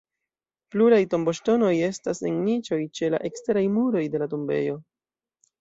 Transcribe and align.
Pluraj 0.75 1.01
tomboŝtonoj 1.11 1.69
estas 1.89 2.23
en 2.29 2.41
niĉoj 2.47 2.81
ĉe 3.01 3.13
la 3.17 3.23
eksteraj 3.31 3.65
muroj 3.77 4.03
de 4.17 4.23
la 4.25 4.33
tombejo. 4.33 4.83